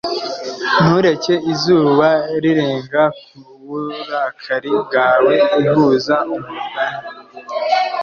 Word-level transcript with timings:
ntureke 0.81 1.33
izuba 1.51 2.07
rirenga 2.41 3.03
kuburakari 3.19 4.71
bwawe 4.87 5.33
ihuza 5.61 6.15
umugani 6.35 7.07